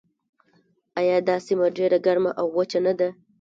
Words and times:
آیا 0.99 1.17
دا 1.27 1.35
سیمه 1.47 1.67
ډیره 1.77 1.97
ګرمه 2.05 2.31
او 2.39 2.47
وچه 2.57 2.79
نه 2.85 2.93
ده؟ 2.99 3.09